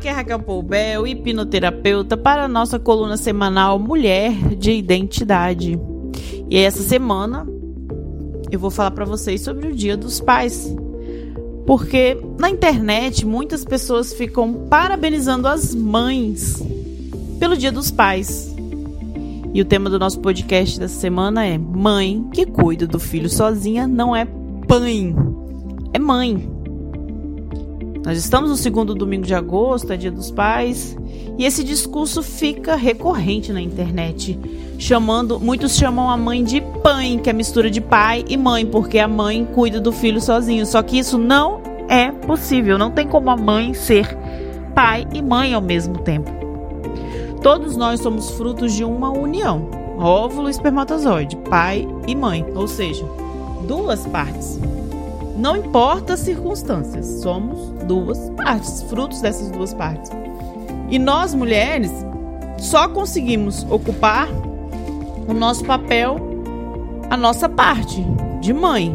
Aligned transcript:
aqui 0.00 0.08
é 0.08 0.12
Raquel 0.12 0.38
Poubel, 0.38 1.06
hipnoterapeuta 1.06 2.16
para 2.16 2.44
a 2.44 2.48
nossa 2.48 2.78
coluna 2.78 3.18
semanal 3.18 3.78
Mulher 3.78 4.32
de 4.56 4.72
Identidade. 4.72 5.78
E 6.48 6.56
essa 6.56 6.82
semana 6.82 7.46
eu 8.50 8.58
vou 8.58 8.70
falar 8.70 8.92
para 8.92 9.04
vocês 9.04 9.42
sobre 9.42 9.68
o 9.68 9.76
Dia 9.76 9.98
dos 9.98 10.18
Pais. 10.18 10.74
Porque 11.66 12.16
na 12.38 12.48
internet 12.48 13.26
muitas 13.26 13.62
pessoas 13.62 14.14
ficam 14.14 14.66
parabenizando 14.70 15.46
as 15.46 15.74
mães 15.74 16.64
pelo 17.38 17.54
Dia 17.54 17.70
dos 17.70 17.90
Pais. 17.90 18.50
E 19.52 19.60
o 19.60 19.66
tema 19.66 19.90
do 19.90 19.98
nosso 19.98 20.18
podcast 20.20 20.80
dessa 20.80 20.98
semana 20.98 21.44
é: 21.44 21.58
Mãe 21.58 22.26
que 22.32 22.46
cuida 22.46 22.86
do 22.86 22.98
filho 22.98 23.28
sozinha 23.28 23.86
não 23.86 24.16
é 24.16 24.26
pai, 24.66 25.14
é 25.92 25.98
mãe. 25.98 26.49
Nós 28.10 28.18
estamos 28.18 28.50
no 28.50 28.56
segundo 28.56 28.92
domingo 28.92 29.24
de 29.24 29.36
agosto, 29.36 29.92
é 29.92 29.96
Dia 29.96 30.10
dos 30.10 30.32
Pais, 30.32 30.98
e 31.38 31.44
esse 31.44 31.62
discurso 31.62 32.24
fica 32.24 32.74
recorrente 32.74 33.52
na 33.52 33.62
internet, 33.62 34.36
chamando, 34.80 35.38
muitos 35.38 35.76
chamam 35.76 36.10
a 36.10 36.16
mãe 36.16 36.42
de 36.42 36.60
pai, 36.82 37.20
que 37.22 37.30
é 37.30 37.32
mistura 37.32 37.70
de 37.70 37.80
pai 37.80 38.24
e 38.28 38.36
mãe, 38.36 38.66
porque 38.66 38.98
a 38.98 39.06
mãe 39.06 39.44
cuida 39.54 39.80
do 39.80 39.92
filho 39.92 40.20
sozinho. 40.20 40.66
Só 40.66 40.82
que 40.82 40.98
isso 40.98 41.16
não 41.16 41.62
é 41.88 42.10
possível, 42.10 42.76
não 42.76 42.90
tem 42.90 43.06
como 43.06 43.30
a 43.30 43.36
mãe 43.36 43.74
ser 43.74 44.18
pai 44.74 45.06
e 45.14 45.22
mãe 45.22 45.54
ao 45.54 45.62
mesmo 45.62 45.98
tempo. 45.98 46.32
Todos 47.40 47.76
nós 47.76 48.00
somos 48.00 48.28
frutos 48.30 48.74
de 48.74 48.82
uma 48.82 49.08
união, 49.08 49.70
óvulo 49.96 50.48
e 50.48 50.50
espermatozoide, 50.50 51.36
pai 51.48 51.86
e 52.08 52.16
mãe, 52.16 52.44
ou 52.56 52.66
seja, 52.66 53.06
duas 53.68 54.04
partes. 54.08 54.58
Não 55.36 55.56
importa 55.56 56.14
as 56.14 56.20
circunstâncias, 56.20 57.06
somos 57.22 57.70
duas 57.84 58.30
partes, 58.30 58.82
frutos 58.82 59.20
dessas 59.20 59.50
duas 59.50 59.72
partes. 59.72 60.10
E 60.90 60.98
nós, 60.98 61.34
mulheres, 61.34 61.90
só 62.58 62.88
conseguimos 62.88 63.64
ocupar 63.70 64.28
o 65.26 65.32
nosso 65.32 65.64
papel, 65.64 66.16
a 67.08 67.16
nossa 67.16 67.48
parte 67.48 68.04
de 68.40 68.52
mãe. 68.52 68.94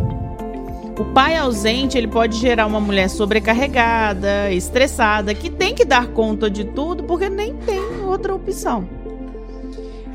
O 1.00 1.06
pai 1.06 1.36
ausente, 1.36 1.98
ele 1.98 2.08
pode 2.08 2.38
gerar 2.38 2.68
uma 2.68 2.80
mulher 2.80 3.10
sobrecarregada, 3.10 4.52
estressada, 4.52 5.34
que 5.34 5.50
tem 5.50 5.74
que 5.74 5.84
dar 5.84 6.08
conta 6.08 6.50
de 6.50 6.64
tudo 6.64 7.04
porque 7.04 7.30
nem 7.30 7.54
tem 7.56 7.80
outra 8.06 8.34
opção. 8.34 8.88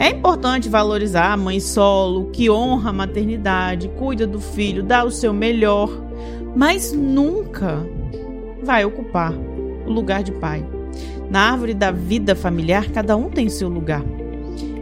É 0.01 0.09
importante 0.09 0.69
valorizar 0.69 1.33
a 1.33 1.37
mãe 1.37 1.61
solo, 1.61 2.31
que 2.33 2.51
honra 2.51 2.91
a 2.91 2.93
maternidade, 2.93 3.89
cuida 3.99 4.27
do 4.27 4.41
filho, 4.41 4.83
dá 4.83 5.05
o 5.05 5.11
seu 5.13 5.33
melhor 5.33 6.11
mas 6.55 6.93
nunca 6.93 7.87
vai 8.63 8.85
ocupar 8.85 9.33
o 9.87 9.91
lugar 9.91 10.23
de 10.23 10.33
pai. 10.33 10.67
Na 11.31 11.53
árvore 11.53 11.75
da 11.75 11.91
vida 11.91 12.35
familiar, 12.35 12.91
cada 12.91 13.17
um 13.17 13.31
tem 13.31 13.49
seu 13.49 13.69
lugar. 13.69 14.03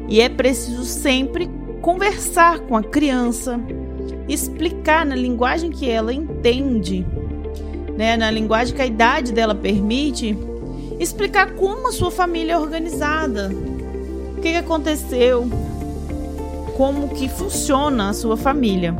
E 0.08 0.20
é 0.20 0.28
preciso 0.28 0.84
sempre 0.84 1.48
conversar 1.82 2.60
com 2.60 2.76
a 2.76 2.82
criança, 2.82 3.60
explicar 4.28 5.04
na 5.04 5.14
linguagem 5.14 5.70
que 5.70 5.88
ela 5.88 6.12
entende, 6.12 7.06
né, 7.96 8.16
na 8.16 8.30
linguagem 8.30 8.74
que 8.74 8.82
a 8.82 8.86
idade 8.86 9.32
dela 9.32 9.54
permite, 9.54 10.36
explicar 10.98 11.54
como 11.54 11.88
a 11.88 11.92
sua 11.92 12.10
família 12.10 12.54
é 12.54 12.58
organizada, 12.58 13.50
o 14.38 14.40
que, 14.40 14.54
aconteceu, 14.56 15.50
como 16.76 17.08
que 17.08 17.28
funciona 17.28 18.10
a 18.10 18.12
sua 18.12 18.36
família. 18.36 18.96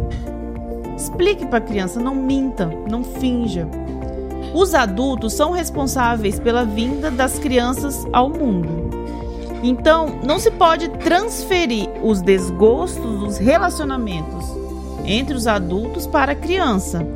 Explique 0.96 1.46
para 1.46 1.58
a 1.58 1.60
criança, 1.60 2.00
não 2.00 2.14
minta, 2.14 2.66
não 2.90 3.04
finja. 3.04 3.68
Os 4.52 4.74
adultos 4.74 5.32
são 5.34 5.52
responsáveis 5.52 6.40
pela 6.40 6.64
vinda 6.64 7.08
das 7.08 7.38
crianças 7.38 8.04
ao 8.12 8.28
mundo. 8.28 8.90
Então, 9.62 10.18
não 10.24 10.40
se 10.40 10.50
pode 10.50 10.88
transferir 10.98 11.88
os 12.02 12.20
desgostos 12.20 13.20
dos 13.20 13.38
relacionamentos 13.38 14.44
entre 15.04 15.36
os 15.36 15.46
adultos 15.46 16.06
para 16.06 16.32
a 16.32 16.36
criança. 16.36 17.06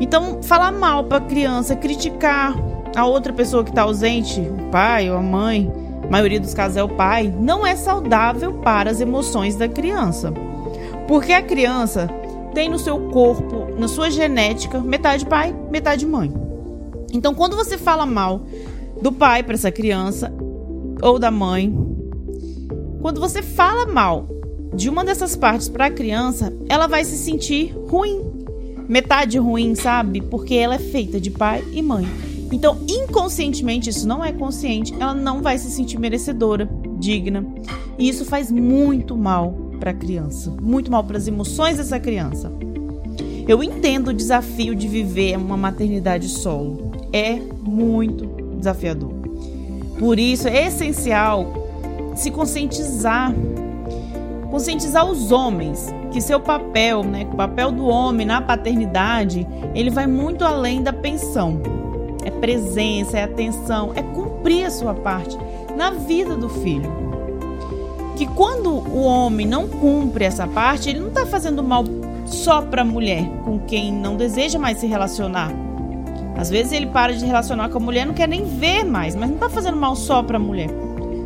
Então, 0.00 0.42
falar 0.42 0.72
mal 0.72 1.04
para 1.04 1.18
a 1.18 1.26
criança, 1.28 1.76
criticar 1.76 2.54
a 2.96 3.04
outra 3.04 3.32
pessoa 3.32 3.62
que 3.62 3.70
está 3.70 3.82
ausente, 3.82 4.40
o 4.40 4.70
pai 4.70 5.10
ou 5.10 5.18
a 5.18 5.22
mãe, 5.22 5.70
maioria 6.10 6.40
dos 6.40 6.52
casos 6.52 6.76
é 6.76 6.82
o 6.82 6.88
pai, 6.88 7.32
não 7.40 7.64
é 7.64 7.76
saudável 7.76 8.54
para 8.54 8.90
as 8.90 9.00
emoções 9.00 9.54
da 9.54 9.68
criança. 9.68 10.32
Porque 11.06 11.32
a 11.32 11.40
criança 11.40 12.10
tem 12.52 12.68
no 12.68 12.78
seu 12.78 12.98
corpo, 13.10 13.68
na 13.78 13.86
sua 13.86 14.10
genética, 14.10 14.80
metade 14.80 15.24
pai, 15.24 15.54
metade 15.70 16.04
mãe. 16.04 16.32
Então, 17.12 17.32
quando 17.34 17.56
você 17.56 17.78
fala 17.78 18.04
mal 18.04 18.42
do 19.00 19.12
pai 19.12 19.42
para 19.42 19.54
essa 19.54 19.70
criança 19.70 20.32
ou 21.00 21.18
da 21.18 21.30
mãe, 21.30 21.72
quando 23.00 23.20
você 23.20 23.40
fala 23.40 23.86
mal 23.86 24.26
de 24.74 24.88
uma 24.88 25.04
dessas 25.04 25.36
partes 25.36 25.68
para 25.68 25.86
a 25.86 25.90
criança, 25.90 26.52
ela 26.68 26.86
vai 26.86 27.04
se 27.04 27.16
sentir 27.16 27.74
ruim. 27.88 28.20
Metade 28.88 29.38
ruim, 29.38 29.76
sabe? 29.76 30.20
Porque 30.20 30.54
ela 30.54 30.74
é 30.74 30.78
feita 30.78 31.20
de 31.20 31.30
pai 31.30 31.64
e 31.72 31.80
mãe. 31.80 32.06
Então, 32.52 32.78
inconscientemente, 32.88 33.90
isso 33.90 34.06
não 34.06 34.24
é 34.24 34.32
consciente, 34.32 34.94
ela 34.98 35.14
não 35.14 35.40
vai 35.40 35.56
se 35.58 35.70
sentir 35.70 35.98
merecedora, 35.98 36.68
digna. 36.98 37.46
E 37.98 38.08
isso 38.08 38.24
faz 38.24 38.50
muito 38.50 39.16
mal 39.16 39.52
para 39.78 39.92
a 39.92 39.94
criança, 39.94 40.54
muito 40.60 40.90
mal 40.90 41.04
para 41.04 41.16
as 41.16 41.26
emoções 41.26 41.76
dessa 41.76 41.98
criança. 41.98 42.52
Eu 43.48 43.62
entendo 43.62 44.08
o 44.08 44.14
desafio 44.14 44.74
de 44.74 44.86
viver 44.86 45.36
uma 45.36 45.56
maternidade 45.56 46.28
solo. 46.28 46.92
É 47.12 47.40
muito 47.62 48.26
desafiador. 48.56 49.12
Por 49.98 50.18
isso 50.18 50.46
é 50.46 50.66
essencial 50.66 51.52
se 52.14 52.30
conscientizar, 52.30 53.34
conscientizar 54.50 55.04
os 55.10 55.32
homens 55.32 55.92
que 56.12 56.20
seu 56.20 56.40
papel, 56.40 57.02
né, 57.02 57.26
o 57.32 57.36
papel 57.36 57.70
do 57.70 57.86
homem 57.86 58.26
na 58.26 58.40
paternidade, 58.40 59.46
ele 59.74 59.90
vai 59.90 60.06
muito 60.06 60.44
além 60.44 60.82
da 60.82 60.92
pensão. 60.92 61.60
É 62.24 62.30
presença, 62.30 63.18
é 63.18 63.24
atenção, 63.24 63.92
é 63.94 64.02
cumprir 64.02 64.66
a 64.66 64.70
sua 64.70 64.94
parte 64.94 65.36
na 65.76 65.90
vida 65.90 66.36
do 66.36 66.48
filho 66.48 67.10
que 68.20 68.26
quando 68.26 68.68
o 68.70 69.00
homem 69.00 69.46
não 69.46 69.66
cumpre 69.66 70.26
essa 70.26 70.46
parte, 70.46 70.90
ele 70.90 71.00
não 71.00 71.08
está 71.08 71.24
fazendo 71.24 71.62
mal 71.62 71.84
só 72.26 72.60
para 72.60 72.82
a 72.82 72.84
mulher 72.84 73.26
com 73.46 73.58
quem 73.60 73.90
não 73.90 74.14
deseja 74.14 74.58
mais 74.58 74.76
se 74.76 74.86
relacionar. 74.86 75.50
Às 76.36 76.50
vezes 76.50 76.72
ele 76.72 76.88
para 76.88 77.14
de 77.14 77.24
relacionar 77.24 77.70
com 77.70 77.78
a 77.78 77.80
mulher, 77.80 78.04
não 78.04 78.12
quer 78.12 78.28
nem 78.28 78.44
ver 78.44 78.84
mais, 78.84 79.16
mas 79.16 79.30
não 79.30 79.36
está 79.36 79.48
fazendo 79.48 79.78
mal 79.78 79.96
só 79.96 80.22
para 80.22 80.36
a 80.36 80.38
mulher. 80.38 80.68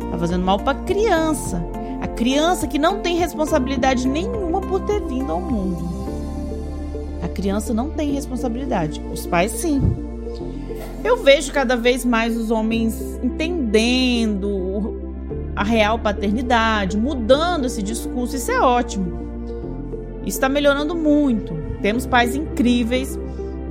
Está 0.05 0.17
fazendo 0.17 0.45
mal 0.45 0.57
para 0.57 0.71
a 0.77 0.83
criança. 0.83 1.61
A 2.01 2.07
criança 2.07 2.65
que 2.65 2.79
não 2.79 3.01
tem 3.01 3.17
responsabilidade 3.17 4.07
nenhuma 4.07 4.61
por 4.61 4.79
ter 4.79 5.01
vindo 5.01 5.33
ao 5.33 5.41
mundo. 5.41 5.85
A 7.21 7.27
criança 7.27 7.73
não 7.73 7.89
tem 7.89 8.13
responsabilidade. 8.13 9.01
Os 9.11 9.27
pais 9.27 9.51
sim. 9.51 9.81
Eu 11.05 11.17
vejo 11.17 11.53
cada 11.53 11.77
vez 11.77 12.03
mais 12.03 12.35
os 12.35 12.49
homens 12.49 12.99
entendendo 13.21 14.99
a 15.55 15.63
real 15.63 15.99
paternidade, 15.99 16.97
mudando 16.97 17.65
esse 17.65 17.83
discurso. 17.83 18.35
Isso 18.35 18.51
é 18.51 18.59
ótimo. 18.59 19.19
Está 20.25 20.49
melhorando 20.49 20.95
muito. 20.95 21.53
Temos 21.79 22.07
pais 22.07 22.35
incríveis 22.35 23.19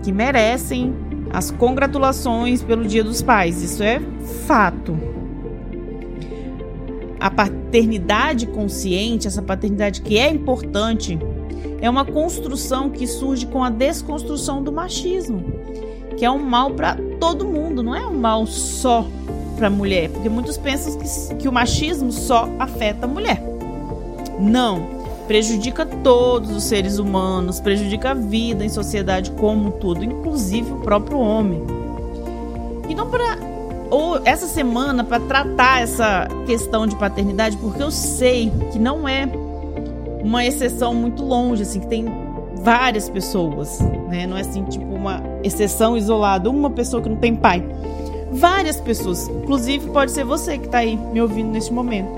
que 0.04 0.12
merecem 0.12 0.94
as 1.32 1.50
congratulações 1.50 2.62
pelo 2.62 2.84
Dia 2.84 3.02
dos 3.02 3.20
Pais. 3.20 3.60
Isso 3.60 3.82
é 3.82 4.00
fato. 4.46 4.96
A 7.18 7.32
paternidade 7.32 8.46
consciente, 8.46 9.26
essa 9.26 9.42
paternidade 9.42 10.02
que 10.02 10.16
é 10.16 10.30
importante, 10.30 11.18
é 11.80 11.90
uma 11.90 12.04
construção 12.04 12.90
que 12.90 13.08
surge 13.08 13.46
com 13.46 13.64
a 13.64 13.70
desconstrução 13.70 14.62
do 14.62 14.70
machismo, 14.70 15.44
que 16.16 16.25
é 16.25 16.30
um 16.30 16.38
mal 16.38 16.70
para 16.70 16.96
todo 17.19 17.44
mundo, 17.44 17.82
não 17.82 17.94
é 17.94 18.06
um 18.06 18.14
mal 18.14 18.46
só 18.46 19.06
para 19.56 19.70
mulher, 19.70 20.11
porque 20.11 20.28
muitos 20.28 20.56
pensam 20.56 20.99
que, 20.99 21.34
que 21.37 21.49
o 21.49 21.52
machismo 21.52 22.12
só 22.12 22.49
afeta 22.58 23.06
a 23.06 23.08
mulher. 23.08 23.43
Não, 24.38 24.87
prejudica 25.26 25.87
todos 25.87 26.50
os 26.50 26.64
seres 26.64 26.99
humanos, 26.99 27.61
prejudica 27.61 28.11
a 28.11 28.14
vida 28.14 28.64
em 28.64 28.69
sociedade 28.69 29.31
como 29.32 29.69
um 29.69 29.70
todo, 29.70 30.05
inclusive 30.05 30.72
o 30.72 30.76
próprio 30.81 31.19
homem. 31.19 31.62
Então, 32.88 33.08
para 33.08 33.38
ou 33.90 34.20
essa 34.25 34.46
semana 34.46 35.05
para 35.05 35.20
tratar 35.20 35.82
essa 35.82 36.26
questão 36.46 36.87
de 36.87 36.96
paternidade, 36.96 37.56
porque 37.56 37.82
eu 37.82 37.90
sei 37.90 38.50
que 38.72 38.78
não 38.78 39.08
é 39.08 39.28
uma 40.20 40.44
exceção 40.44 40.94
muito 40.94 41.22
longe, 41.22 41.62
assim, 41.62 41.81
que 41.81 41.87
tem 41.87 42.06
várias 42.64 43.08
pessoas, 43.08 43.78
né? 44.08 44.26
Não 44.26 44.37
é 44.37 44.40
assim 44.40 44.64
tipo 44.64 44.87
uma 44.87 45.22
exceção 45.44 45.96
isolada, 45.96 46.50
uma 46.50 46.70
pessoa 46.70 47.00
que 47.00 47.08
não 47.08 47.16
tem 47.16 47.37
pai 47.37 47.62
várias 48.34 48.81
pessoas. 48.81 49.28
Inclusive, 49.28 49.90
pode 49.90 50.11
ser 50.11 50.25
você 50.25 50.58
que 50.58 50.66
está 50.66 50.78
aí 50.78 50.96
me 50.96 51.20
ouvindo 51.20 51.50
neste 51.50 51.72
momento, 51.72 52.11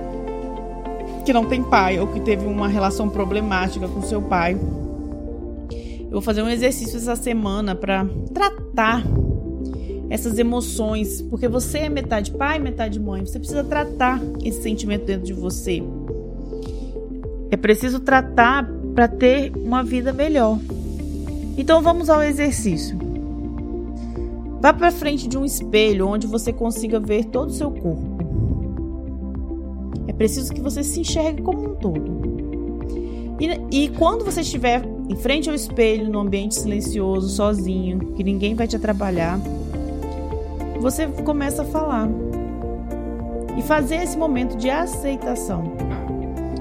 que 1.25 1.33
não 1.33 1.45
tem 1.45 1.63
pai 1.63 2.01
ou 2.01 2.07
que 2.07 2.21
teve 2.21 2.47
uma 2.47 2.69
relação 2.69 3.09
problemática 3.09 3.87
com 3.87 4.03
seu 4.03 4.23
pai. 4.23 4.55
Eu 6.05 6.13
vou 6.13 6.23
fazer 6.23 6.43
um 6.43 6.49
exercício 6.49 6.97
essa 6.97 7.17
semana 7.17 7.75
para 7.75 8.07
tratar 8.33 9.05
essas 10.09 10.39
emoções, 10.39 11.21
porque 11.21 11.49
você 11.49 11.79
é 11.79 11.89
metade 11.89 12.31
pai, 12.31 12.59
metade 12.59 12.99
mãe. 12.99 13.27
Você 13.27 13.39
precisa 13.39 13.65
tratar 13.65 14.21
esse 14.43 14.63
sentimento 14.63 15.05
dentro 15.05 15.27
de 15.27 15.33
você. 15.33 15.83
É 17.51 17.57
preciso 17.57 18.01
tratar 18.01 18.69
para 18.97 19.07
ter 19.07 19.53
uma 19.55 19.85
vida 19.85 20.11
melhor. 20.11 20.59
Então 21.59 21.83
vamos 21.83 22.09
ao 22.09 22.23
exercício. 22.23 22.97
Vá 24.59 24.73
para 24.73 24.91
frente 24.91 25.29
de 25.29 25.37
um 25.37 25.45
espelho 25.45 26.09
onde 26.09 26.27
você 26.27 26.51
consiga 26.51 26.99
ver 26.99 27.27
todo 27.27 27.51
o 27.51 27.53
seu 27.53 27.71
corpo. 27.71 28.17
É 30.09 30.15
preciso 30.15 30.51
que 30.51 30.63
você 30.63 30.83
se 30.83 30.99
enxergue 30.99 31.43
como 31.43 31.73
um 31.73 31.75
todo. 31.75 32.17
E, 33.39 33.85
e 33.85 33.89
quando 33.91 34.25
você 34.25 34.41
estiver 34.41 34.83
em 35.11 35.17
frente 35.17 35.51
ao 35.51 35.55
espelho, 35.55 36.11
num 36.11 36.21
ambiente 36.21 36.55
silencioso, 36.55 37.29
sozinho, 37.29 37.99
que 38.15 38.25
ninguém 38.25 38.55
vai 38.55 38.67
te 38.67 38.77
atrapalhar, 38.77 39.39
você 40.81 41.07
começa 41.07 41.61
a 41.61 41.65
falar 41.67 42.09
e 43.59 43.63
fazer 43.63 43.97
esse 43.97 44.17
momento 44.17 44.57
de 44.57 44.71
aceitação. 44.71 45.65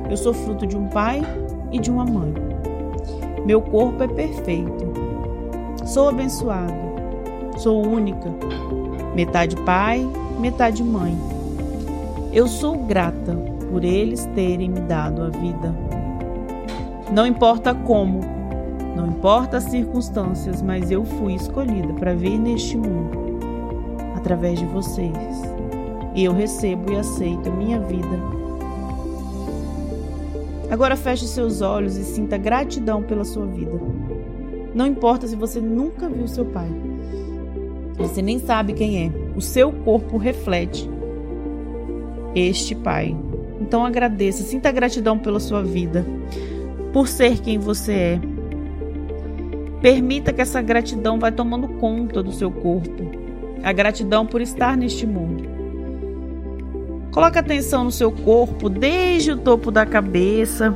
Eu 0.10 0.18
sou 0.18 0.34
fruto 0.34 0.68
de 0.68 0.76
um 0.76 0.88
pai 0.90 1.22
e 1.76 1.80
de 1.80 1.92
uma 1.92 2.06
mãe. 2.06 2.34
Meu 3.46 3.62
corpo 3.62 4.02
é 4.02 4.08
perfeito. 4.08 4.94
Sou 5.86 6.08
abençoado. 6.10 6.74
Sou 7.58 7.86
única. 7.86 8.32
Metade 9.14 9.56
pai, 9.58 10.08
metade 10.40 10.82
mãe. 10.82 11.16
Eu 12.32 12.48
sou 12.48 12.78
grata 12.78 13.36
por 13.70 13.84
eles 13.84 14.26
terem 14.34 14.70
me 14.70 14.80
dado 14.82 15.22
a 15.24 15.30
vida. 15.30 15.76
Não 17.12 17.28
importa 17.28 17.76
como, 17.76 18.22
não 18.96 19.08
importa 19.08 19.58
as 19.58 19.66
circunstâncias, 19.66 20.62
mas 20.62 20.90
eu 20.90 21.04
fui 21.04 21.36
escolhida 21.36 21.94
para 21.94 22.14
vir 22.14 22.40
neste 22.40 22.78
mundo 22.78 23.40
através 24.16 24.60
de 24.60 24.66
vocês. 24.66 25.14
E 26.14 26.24
eu 26.24 26.34
recebo 26.34 26.94
e 26.94 26.98
aceito 26.98 27.50
a 27.50 27.52
minha 27.52 27.80
vida. 27.82 28.45
Agora 30.76 30.98
feche 30.98 31.26
seus 31.26 31.62
olhos 31.62 31.96
e 31.96 32.04
sinta 32.04 32.38
gratidão 32.38 33.02
pela 33.02 33.24
sua 33.24 33.46
vida. 33.46 33.72
Não 34.74 34.86
importa 34.86 35.26
se 35.26 35.34
você 35.34 35.62
nunca 35.62 36.10
viu 36.10 36.28
seu 36.28 36.44
pai. 36.44 36.68
Você 37.94 38.22
nem 38.22 38.40
sabe 38.40 38.74
quem 38.74 39.06
é. 39.06 39.12
O 39.38 39.42
seu 39.42 39.72
corpo 39.72 40.18
reflete 40.18 40.90
este 42.36 42.76
pai. 42.76 43.16
Então 43.62 43.86
agradeça, 43.86 44.44
sinta 44.44 44.70
gratidão 44.70 45.18
pela 45.18 45.40
sua 45.40 45.64
vida, 45.64 46.06
por 46.92 47.08
ser 47.08 47.40
quem 47.40 47.58
você 47.58 47.94
é. 47.94 48.20
Permita 49.80 50.34
que 50.34 50.42
essa 50.42 50.62
gratidão 50.62 51.18
vá 51.18 51.32
tomando 51.32 51.70
conta 51.80 52.22
do 52.22 52.34
seu 52.34 52.52
corpo 52.52 53.02
a 53.64 53.72
gratidão 53.72 54.26
por 54.26 54.42
estar 54.42 54.76
neste 54.76 55.08
mundo. 55.08 55.55
Coloque 57.16 57.40
atenção 57.40 57.86
no 57.86 57.92
seu 57.92 58.12
corpo, 58.12 58.68
desde 58.68 59.32
o 59.32 59.38
topo 59.38 59.72
da 59.72 59.86
cabeça 59.86 60.76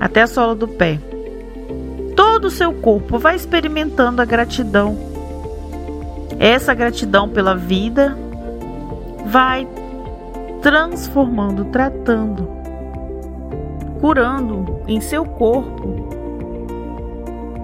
até 0.00 0.22
a 0.22 0.26
sola 0.26 0.54
do 0.54 0.66
pé. 0.66 0.98
Todo 2.16 2.46
o 2.46 2.50
seu 2.50 2.72
corpo 2.72 3.18
vai 3.18 3.36
experimentando 3.36 4.22
a 4.22 4.24
gratidão. 4.24 4.96
Essa 6.38 6.72
gratidão 6.72 7.28
pela 7.28 7.54
vida 7.54 8.16
vai 9.26 9.68
transformando, 10.62 11.66
tratando, 11.66 12.48
curando 14.00 14.80
em 14.88 15.02
seu 15.02 15.26
corpo 15.26 16.08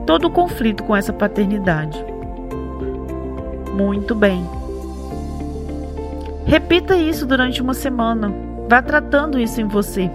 todo 0.05 0.27
o 0.27 0.31
conflito 0.31 0.85
com 0.85 0.95
essa 0.95 1.15
paternidade 1.15 2.05
muito 3.73 4.15
bem. 4.15 4.60
Repita 6.45 6.97
isso 6.97 7.27
durante 7.27 7.61
uma 7.63 7.75
semana. 7.75 8.33
Vá 8.69 8.81
tratando 8.81 9.39
isso 9.39 9.61
em 9.61 9.67
você. 9.67 10.11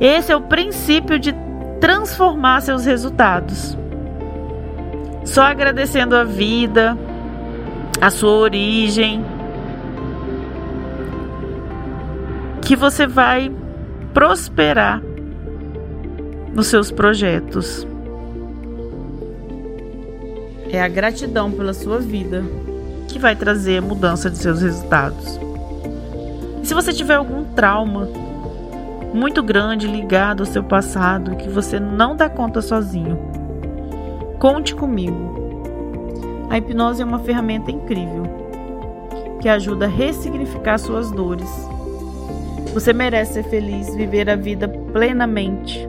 Esse 0.00 0.32
é 0.32 0.36
o 0.36 0.40
princípio 0.40 1.18
de 1.18 1.34
transformar 1.80 2.60
seus 2.60 2.84
resultados. 2.84 3.76
Só 5.24 5.42
agradecendo 5.42 6.16
a 6.16 6.24
vida, 6.24 6.96
a 8.00 8.10
sua 8.10 8.32
origem, 8.32 9.24
que 12.62 12.74
você 12.74 13.06
vai 13.06 13.52
prosperar 14.14 15.02
nos 16.54 16.66
seus 16.66 16.90
projetos. 16.90 17.86
É 20.72 20.80
a 20.80 20.88
gratidão 20.88 21.50
pela 21.50 21.74
sua 21.74 21.98
vida 21.98 22.44
vai 23.20 23.36
trazer 23.36 23.80
mudança 23.80 24.30
de 24.30 24.38
seus 24.38 24.62
resultados. 24.62 25.38
E 26.62 26.66
se 26.66 26.74
você 26.74 26.92
tiver 26.92 27.14
algum 27.14 27.44
trauma 27.44 28.08
muito 29.12 29.42
grande 29.42 29.86
ligado 29.86 30.40
ao 30.40 30.46
seu 30.46 30.64
passado 30.64 31.36
que 31.36 31.48
você 31.48 31.78
não 31.78 32.16
dá 32.16 32.28
conta 32.28 32.62
sozinho, 32.62 33.18
conte 34.38 34.74
comigo. 34.74 35.38
A 36.48 36.58
hipnose 36.58 37.02
é 37.02 37.04
uma 37.04 37.18
ferramenta 37.20 37.70
incrível 37.70 38.24
que 39.40 39.48
ajuda 39.48 39.86
a 39.86 39.88
ressignificar 39.88 40.78
suas 40.78 41.10
dores. 41.10 41.50
Você 42.72 42.92
merece 42.92 43.34
ser 43.34 43.44
feliz, 43.44 43.94
viver 43.94 44.28
a 44.30 44.36
vida 44.36 44.68
plenamente. 44.68 45.88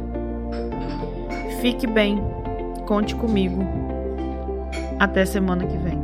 Fique 1.61 1.85
bem, 1.85 2.21
conte 2.85 3.15
comigo. 3.15 3.63
Até 4.99 5.25
semana 5.25 5.65
que 5.65 5.77
vem. 5.77 6.00